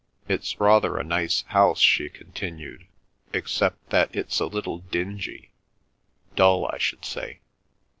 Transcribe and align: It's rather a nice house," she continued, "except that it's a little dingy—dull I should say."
It's 0.27 0.59
rather 0.59 0.97
a 0.97 1.03
nice 1.03 1.43
house," 1.49 1.79
she 1.79 2.09
continued, 2.09 2.87
"except 3.33 3.91
that 3.91 4.09
it's 4.15 4.39
a 4.39 4.47
little 4.47 4.79
dingy—dull 4.79 6.67
I 6.73 6.79
should 6.79 7.05
say." 7.05 7.39